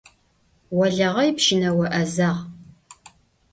[0.79, 2.37] Олэгъэй пщынэо lэзагъ